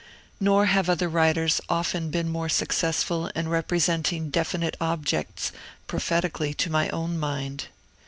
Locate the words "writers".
1.07-1.61